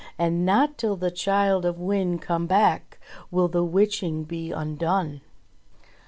[0.17, 5.21] And not till the Childe of Wynde come back Will the witching be undone."